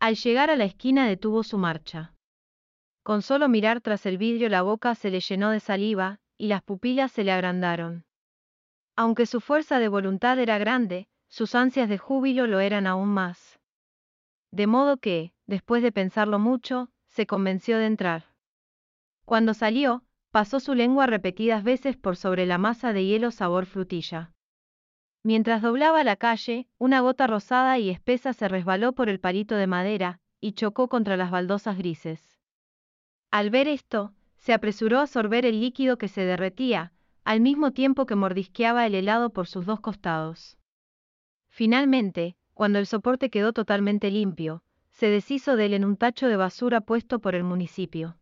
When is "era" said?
10.38-10.56